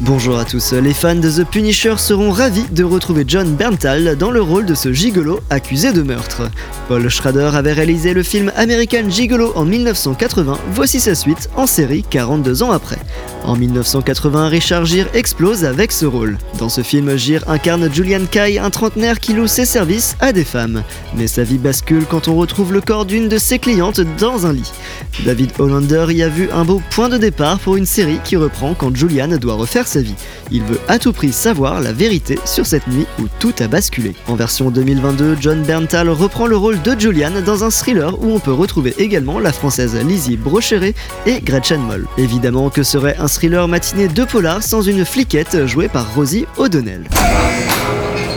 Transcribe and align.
Bonjour 0.00 0.38
à 0.38 0.44
tous, 0.44 0.72
les 0.72 0.92
fans 0.92 1.14
de 1.14 1.30
The 1.30 1.48
Punisher 1.48 1.94
seront 1.98 2.32
ravis 2.32 2.64
de 2.72 2.82
retrouver 2.82 3.24
John 3.28 3.54
Berntal 3.54 4.16
dans 4.16 4.32
le 4.32 4.42
rôle 4.42 4.66
de 4.66 4.74
ce 4.74 4.92
gigolo 4.92 5.38
accusé 5.50 5.92
de 5.92 6.02
meurtre. 6.02 6.50
Paul 6.88 7.08
Schrader 7.08 7.50
avait 7.54 7.72
réalisé 7.72 8.12
le 8.12 8.24
film 8.24 8.50
American 8.56 9.08
Gigolo 9.08 9.52
en 9.54 9.64
1980, 9.64 10.58
voici 10.72 10.98
sa 10.98 11.14
suite 11.14 11.48
en 11.54 11.66
série 11.66 12.02
42 12.02 12.64
ans 12.64 12.72
après. 12.72 12.98
En 13.44 13.56
1980, 13.56 14.48
Richard 14.48 14.86
Gere 14.86 15.06
explose 15.14 15.64
avec 15.64 15.92
ce 15.92 16.06
rôle. 16.06 16.38
Dans 16.58 16.68
ce 16.68 16.80
film, 16.80 17.16
Gere 17.16 17.48
incarne 17.48 17.92
Julian 17.92 18.24
Kai, 18.28 18.58
un 18.58 18.70
trentenaire 18.70 19.20
qui 19.20 19.32
loue 19.32 19.46
ses 19.46 19.66
services 19.66 20.16
à 20.20 20.32
des 20.32 20.44
femmes. 20.44 20.82
Mais 21.14 21.26
sa 21.26 21.44
vie 21.44 21.58
bascule 21.58 22.06
quand 22.08 22.26
on 22.26 22.36
retrouve 22.36 22.72
le 22.72 22.80
corps 22.80 23.04
d'une 23.04 23.28
de 23.28 23.38
ses 23.38 23.58
clientes 23.58 24.00
dans 24.18 24.46
un 24.46 24.54
lit. 24.54 24.72
David 25.24 25.52
Hollander 25.58 26.06
y 26.10 26.22
a 26.22 26.28
vu 26.28 26.48
un 26.52 26.64
beau 26.64 26.82
point 26.90 27.08
de 27.08 27.18
départ 27.18 27.60
pour 27.60 27.76
une 27.76 27.86
série 27.86 28.18
qui 28.24 28.36
reprend 28.36 28.74
quand 28.74 28.96
Julian 28.96 29.28
doit 29.36 29.54
refaire 29.54 29.83
sa 29.86 30.00
vie. 30.00 30.14
Il 30.50 30.62
veut 30.62 30.80
à 30.88 30.98
tout 30.98 31.12
prix 31.12 31.32
savoir 31.32 31.80
la 31.80 31.92
vérité 31.92 32.38
sur 32.44 32.66
cette 32.66 32.86
nuit 32.86 33.06
où 33.20 33.24
tout 33.38 33.54
a 33.60 33.68
basculé. 33.68 34.14
En 34.28 34.34
version 34.34 34.70
2022, 34.70 35.36
John 35.40 35.62
Berntal 35.62 36.08
reprend 36.08 36.46
le 36.46 36.56
rôle 36.56 36.80
de 36.82 36.98
Julian 36.98 37.42
dans 37.44 37.64
un 37.64 37.70
thriller 37.70 38.22
où 38.22 38.32
on 38.32 38.38
peut 38.38 38.52
retrouver 38.52 38.94
également 38.98 39.38
la 39.38 39.52
française 39.52 39.96
Lizzie 39.96 40.36
Brocheret 40.36 40.94
et 41.26 41.40
Gretchen 41.40 41.80
Moll. 41.80 42.06
Évidemment 42.18 42.70
que 42.70 42.82
serait 42.82 43.16
un 43.18 43.28
thriller 43.28 43.68
matiné 43.68 44.08
de 44.08 44.24
polar 44.24 44.62
sans 44.62 44.82
une 44.82 45.04
fliquette 45.04 45.66
jouée 45.66 45.88
par 45.88 46.14
Rosie 46.14 46.46
O'Donnell. 46.56 47.04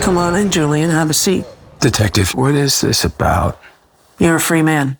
Come 0.01 0.17
on 0.17 0.35
in, 0.35 0.49
Julian. 0.49 0.89
Have 0.89 1.09
a 1.09 1.13
seat. 1.13 1.43
Detective, 1.81 2.33
what 2.35 2.55
is 2.55 2.81
this 2.81 3.03
about? 3.05 3.57
You're 4.19 4.35
a 4.35 4.39
free 4.39 4.63
man. 4.63 4.97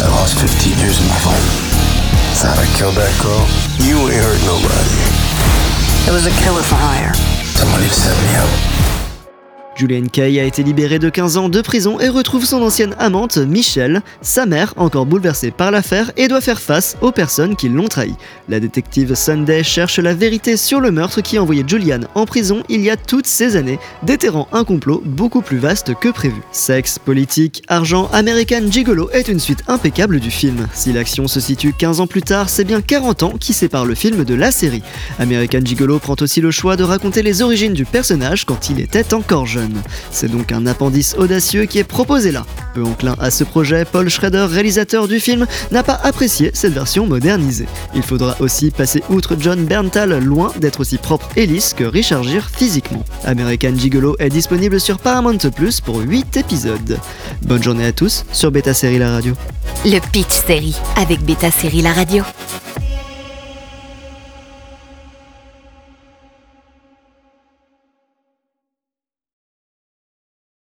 I 0.00 0.08
lost 0.08 0.38
15 0.40 0.78
years 0.78 0.98
of 0.98 1.06
my 1.08 1.30
life. 1.30 1.63
Thought 2.34 2.58
I 2.58 2.66
killed 2.76 2.96
that 2.96 3.14
girl. 3.22 3.46
You 3.78 4.10
ain't 4.10 4.18
hurt 4.18 4.42
nobody. 4.42 4.98
It 6.04 6.12
was 6.12 6.26
a 6.26 6.34
killer 6.42 6.62
for 6.62 6.74
hire. 6.74 7.14
Somebody 7.44 7.86
set 7.86 8.18
me 8.26 8.34
up. 8.36 8.93
Julian 9.76 10.06
Kay 10.06 10.38
a 10.38 10.44
été 10.44 10.62
libéré 10.62 10.98
de 10.98 11.08
15 11.08 11.36
ans 11.36 11.48
de 11.48 11.60
prison 11.60 11.98
et 11.98 12.08
retrouve 12.08 12.44
son 12.44 12.62
ancienne 12.62 12.94
amante, 12.98 13.38
Michelle, 13.38 14.02
sa 14.22 14.46
mère, 14.46 14.72
encore 14.76 15.04
bouleversée 15.04 15.50
par 15.50 15.70
l'affaire, 15.70 16.12
et 16.16 16.28
doit 16.28 16.40
faire 16.40 16.60
face 16.60 16.96
aux 17.00 17.10
personnes 17.10 17.56
qui 17.56 17.68
l'ont 17.68 17.88
trahi. 17.88 18.14
La 18.48 18.60
détective 18.60 19.14
Sunday 19.14 19.64
cherche 19.64 19.98
la 19.98 20.14
vérité 20.14 20.56
sur 20.56 20.80
le 20.80 20.92
meurtre 20.92 21.20
qui 21.22 21.38
a 21.38 21.42
envoyé 21.42 21.64
Julian 21.66 22.00
en 22.14 22.24
prison 22.24 22.62
il 22.68 22.82
y 22.82 22.90
a 22.90 22.96
toutes 22.96 23.26
ces 23.26 23.56
années, 23.56 23.80
déterrant 24.04 24.48
un 24.52 24.64
complot 24.64 25.02
beaucoup 25.04 25.42
plus 25.42 25.58
vaste 25.58 25.94
que 25.94 26.08
prévu. 26.08 26.40
Sexe, 26.52 26.98
politique, 26.98 27.62
argent, 27.68 28.08
American 28.12 28.70
Gigolo 28.70 29.10
est 29.10 29.28
une 29.28 29.40
suite 29.40 29.64
impeccable 29.66 30.20
du 30.20 30.30
film. 30.30 30.68
Si 30.72 30.92
l'action 30.92 31.26
se 31.26 31.40
situe 31.40 31.72
15 31.72 32.00
ans 32.00 32.06
plus 32.06 32.22
tard, 32.22 32.48
c'est 32.48 32.64
bien 32.64 32.80
40 32.80 33.22
ans 33.24 33.32
qui 33.38 33.52
séparent 33.52 33.86
le 33.86 33.94
film 33.94 34.24
de 34.24 34.34
la 34.34 34.52
série. 34.52 34.82
American 35.18 35.64
Gigolo 35.64 35.98
prend 35.98 36.16
aussi 36.20 36.40
le 36.40 36.52
choix 36.52 36.76
de 36.76 36.84
raconter 36.84 37.22
les 37.22 37.42
origines 37.42 37.74
du 37.74 37.84
personnage 37.84 38.44
quand 38.44 38.70
il 38.70 38.80
était 38.80 39.14
encore 39.14 39.46
jeune. 39.46 39.63
C'est 40.10 40.30
donc 40.30 40.52
un 40.52 40.66
appendice 40.66 41.14
audacieux 41.18 41.64
qui 41.66 41.78
est 41.78 41.84
proposé 41.84 42.32
là. 42.32 42.44
Peu 42.74 42.82
enclin 42.82 43.14
à 43.18 43.30
ce 43.30 43.44
projet, 43.44 43.84
Paul 43.84 44.08
Schrader, 44.08 44.46
réalisateur 44.50 45.08
du 45.08 45.20
film, 45.20 45.46
n'a 45.70 45.82
pas 45.82 46.00
apprécié 46.02 46.50
cette 46.54 46.72
version 46.72 47.06
modernisée. 47.06 47.66
Il 47.94 48.02
faudra 48.02 48.36
aussi 48.40 48.70
passer 48.70 49.02
outre 49.08 49.36
John 49.38 49.64
Berntal, 49.64 50.18
loin 50.18 50.52
d'être 50.58 50.80
aussi 50.80 50.98
propre 50.98 51.28
et 51.36 51.46
lisse 51.46 51.74
que 51.74 51.84
Richard 51.84 52.24
physiquement. 52.52 53.04
American 53.24 53.76
Gigolo 53.76 54.16
est 54.18 54.30
disponible 54.30 54.80
sur 54.80 54.98
Paramount 54.98 55.38
Plus 55.54 55.80
pour 55.80 55.98
8 56.00 56.36
épisodes. 56.36 56.98
Bonne 57.42 57.62
journée 57.62 57.86
à 57.86 57.92
tous 57.92 58.24
sur 58.32 58.50
Beta 58.50 58.74
Série 58.74 58.98
La 58.98 59.10
Radio. 59.10 59.34
Le 59.84 59.98
Pitch 60.12 60.32
Série 60.46 60.76
avec 60.96 61.20
Beta 61.22 61.50
Série 61.50 61.82
La 61.82 61.92
Radio. 61.92 62.24